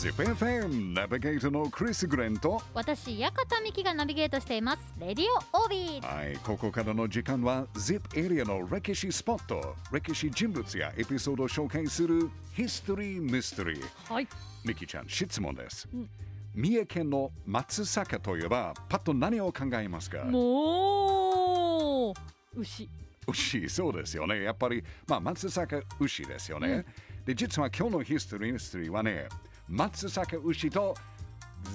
[0.00, 4.94] ZIPFM ナビゲーターのクリス・グレンと私館美希がナビゲートしています。
[4.98, 6.16] レディオオービー。
[6.16, 14.28] はい、ここからの時間は ZIP エリアの歴史スポット歴史人物やエピソードを紹介するヒストリー・ミステリーはい。
[14.64, 16.08] ミキちゃん質問です、ん。
[16.54, 20.24] 三重県の松阪といえばパッと何を考えますか？
[20.24, 22.14] もう
[22.58, 22.88] 牛。
[23.28, 24.44] 牛そうですよね。
[24.44, 26.86] やっぱり、まあ、松阪牛ですよね、
[27.26, 29.28] で実は今日のヒストリー・ミステリーはね
[29.70, 30.96] 松阪牛と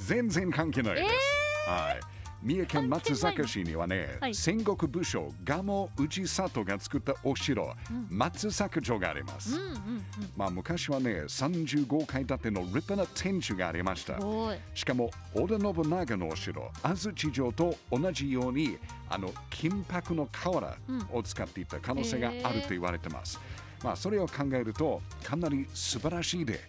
[0.06, 2.00] 全然関係ないです、はい。
[2.44, 4.36] 三重県松阪市にはね、はい。
[4.36, 7.74] 戦国武将蒲生氏里が作ったお城、
[8.10, 10.04] 松阪城があります、うんうんうん。
[10.36, 14.20] まあ昔はね35階建ての立派な天守がありました。
[14.74, 18.78] しかも織田信長のお城安土城と同じように
[19.10, 20.76] あの金箔の瓦
[21.14, 23.40] を使っていた可能性があると言われてます、
[23.86, 26.60] まあそれを考えるとかなり素晴らしいで、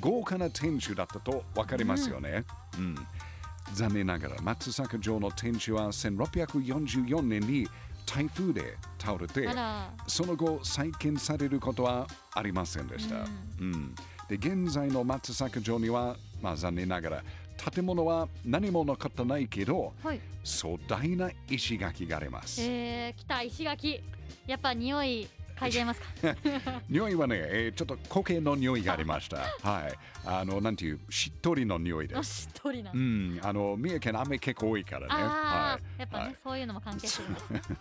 [0.00, 2.44] 豪華な天守だったと分かりますよね、
[2.78, 2.94] うん。
[3.72, 7.66] 残念ながら松阪城の天守は1644年に
[8.04, 9.48] 台風で倒れて
[10.06, 13.24] その後再建されることはありませんでした。
[13.60, 13.94] うん。
[14.28, 17.22] で現在の松阪城には、まあ、残念ながら
[17.72, 20.20] 建物は何も残ってないけどはい。
[20.44, 22.60] 壮大な石垣があります。
[22.60, 24.02] えー、来た石垣。
[24.46, 25.28] やっぱ匂い
[25.60, 26.06] 嗅いじゃいますか？
[26.88, 29.38] 匂いはね、えーちょっと苔の匂いがありました。
[29.62, 29.94] はい。
[30.24, 32.48] あの、なんていう、しっとりの匂いであす。
[32.54, 32.90] 一人な。
[32.92, 35.06] うん、あの、三重県雨結構多いからね。
[35.10, 36.36] あはーやっぱね、はい。
[36.42, 37.28] そういうのも関係する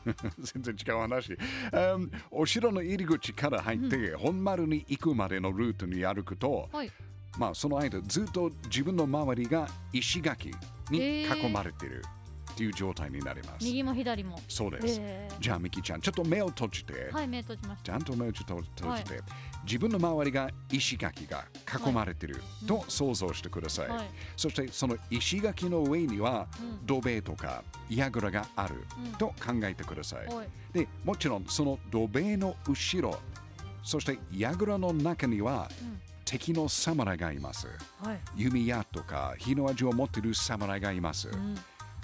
[0.39, 2.11] 全然違う話、うん。
[2.31, 6.91] お城の入り口から入って、本丸に行くまでのルートに歩くと、はい。
[7.37, 10.51] まあその間ずっと自分の周りが石垣
[10.89, 12.01] に囲まれている
[12.57, 13.65] っていう状態になります。
[13.65, 14.39] 右も左も。
[14.47, 14.97] そうです。
[14.99, 15.29] え。
[15.39, 19.21] じゃあミキちゃんちょっと目を閉じて、ー、はい目閉じましちゃんと目をちょっと閉じて、
[19.63, 21.45] 自分の周りが石垣が
[21.87, 23.87] 囲まれていると想像してください。
[23.87, 24.09] たはい。
[24.35, 26.85] そしてその石垣の上にはうん。
[26.87, 29.11] 土塀とか櫓があるうん。
[29.13, 30.25] と考えてください。
[30.25, 30.47] はい。
[30.73, 33.19] でもちろんその土塀の後ろ
[33.83, 36.01] そして櫓の中にはうん。
[36.25, 37.67] 敵の侍がいます。
[38.03, 38.19] はい。
[38.35, 41.55] 弓矢とか火の味を持っている侍がいます、うん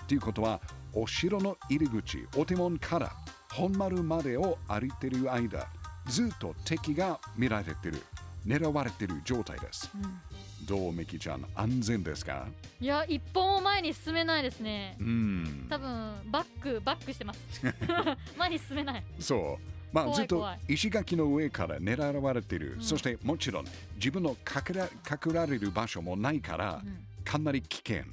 [0.08, 0.60] ということは
[0.94, 3.12] お城の入り口お手門から
[3.52, 5.68] 本丸までを歩いている間
[6.08, 8.02] ずっと敵が見られている
[8.46, 9.90] 狙われている状態です。
[9.96, 10.22] うん。
[10.66, 12.46] どうミキちゃん安全ですか？
[12.82, 14.98] いや一歩も前に進めないですね。
[15.00, 15.66] うん。
[15.70, 17.40] 多分バックバックしてます。
[18.38, 19.04] 前に進めない。
[19.18, 19.96] そう。
[19.96, 22.82] まあ、ずっと石垣の上から狙われている、うん。
[22.82, 23.66] そしてもちろん
[23.96, 27.06] 自分の隠ら隠られる場所もないから、うん。
[27.24, 28.04] かなり危険。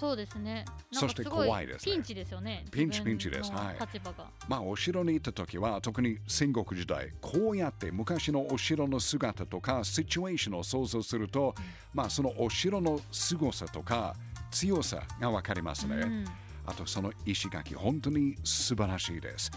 [0.00, 0.64] そうですね。
[0.90, 1.92] そして怖いですね。
[1.92, 2.64] ピンチですよね。
[2.70, 3.52] ピンチピンチです。
[3.52, 3.76] のはい。
[3.78, 4.30] 立場が。
[4.48, 11.54] まあ、お城に行った時は特に戦国時代こうやって昔のお城の姿とかシチュエーションを想像すると、
[11.92, 14.16] まあそのお城の凄さとか
[14.50, 15.96] 強さがわかりますね。
[15.96, 16.24] うん。
[16.64, 19.50] あとその石垣本当に素晴らしいです。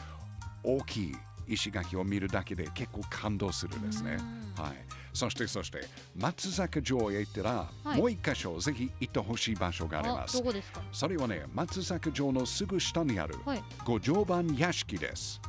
[0.62, 1.16] 大きい
[1.48, 4.18] 石垣を見るだけで結構感動するですね。
[4.58, 4.74] はい。
[5.14, 5.82] そしてそして
[6.16, 10.46] 松坂城へ行ったら、はいもう一箇所ぜひ行ってほしい場所がありますあど。
[10.48, 10.82] こですか？
[10.92, 15.40] それはね、松坂城のすぐ下にあるはい五条番屋敷です。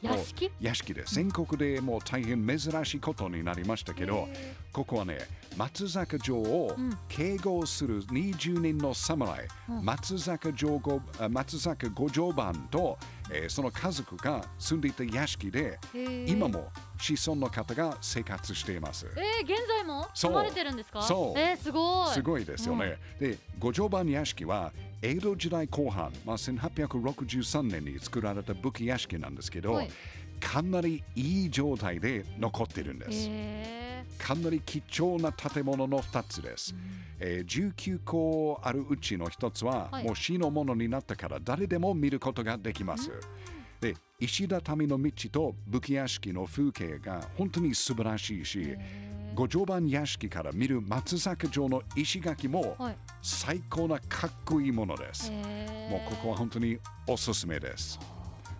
[0.00, 0.50] 屋敷？
[0.60, 1.14] 屋敷です。
[1.14, 5.18] 全国でもう大変珍しいことになりましたけど、へここはね、
[5.58, 10.80] 松坂城をうん警護する20人の侍、うん松坂城
[11.28, 12.96] 松坂五条番と、
[13.32, 15.78] えーその家族が住んでいた屋敷で、
[16.26, 19.06] 今も子孫の方が生活しています。
[19.16, 21.02] えー、現在も住まれてるんですか？
[21.02, 21.38] そう。
[21.38, 22.14] えー、すごい。
[22.14, 22.98] すごいですよね。
[23.18, 29.90] で、五条番屋敷は江戸時代後半、まあ、1863年に作られた武器屋敷なんですけど、はい。
[30.40, 33.28] かなりいい状態で残ってるんです。
[34.02, 36.74] へかなり貴重な建物の2つです。
[37.18, 43.10] えー19個あるうちの1つは、はいもう市のものになったから誰でも見ることができます。
[43.80, 48.78] で石畳の道と武器屋敷の風景が本当に素晴らしいし、ー
[49.34, 55.30] 五条番屋敷から見る松坂城の石垣もはい最高なかっこいいものです。
[55.30, 55.38] も
[56.06, 57.98] うここは本当におすすめです。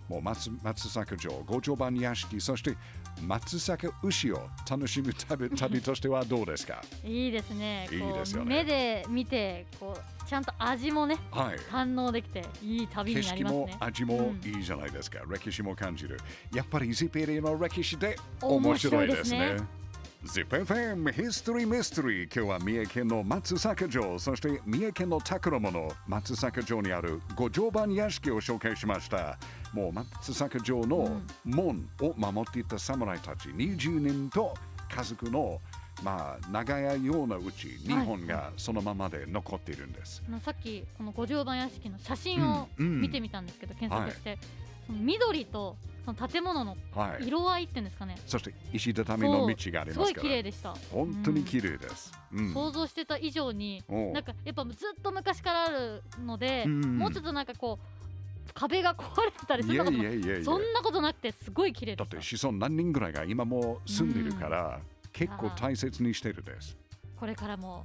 [0.09, 2.75] もう松松坂城、五条番屋敷、そして
[3.21, 6.81] 松坂牛を楽しむ旅旅としてはどうですか？
[7.03, 11.57] いいですねいいですよね目で見てこうちゃんと味もねはい。
[11.69, 15.19] 反応できていい旅景になり色もますね味もうんいいじゃないですか。
[15.29, 16.19] 歴史も感じる。
[16.53, 19.82] やっぱりゼペリアの歴史で面面白いで白いですね。
[20.25, 29.37] ZIPFM History Mystery 今日は三重県の松阪城そして三重県の宝物松阪城にある五条番屋敷を紹介しました。
[29.73, 34.53] もう松阪城の門を守っていた侍たち20人と
[34.89, 35.59] 家族の
[36.01, 40.23] まあ、長屋ようなうち、日本がそのままで残っているんです。
[40.27, 43.01] あのさっきこの五条番屋敷の写真をうんうん。
[43.01, 44.39] 見てみたんですけど、検索して、
[44.87, 47.27] その緑とその建物のはい。
[47.27, 50.75] 色合いっていうんですかね、そして石畳の道がありすごいますから、綺麗でした。
[50.91, 52.11] 本当に綺麗です。
[52.33, 53.83] うん想像してた以上に、
[54.13, 60.43] なんかやっぱずっと昔からあるので、うんもうちょっとなんかこう壁が壊れてたりするのかといやいやいや。
[60.43, 64.79] そんなことなくてすごい綺麗だって子孫何人ぐらいが今もう住んでるから、
[65.11, 66.77] 結構大切にしてるです。
[67.15, 67.83] これからも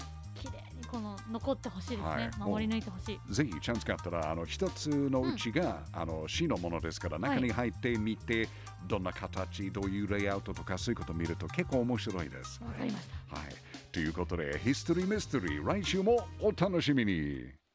[0.90, 8.48] この残ってほしいですね、はい守り抜いてほしいぜひチャンスがあったら、あの一つのうちが、あの市のものですから、中に入ってみて、
[8.86, 12.60] どんな形、どういうレイアウトとかそういうことを見ると結構面白いです。
[12.62, 13.48] わかりましたはい。
[13.92, 17.67] ということで、ヒストリーミステリー、来週もお楽しみに。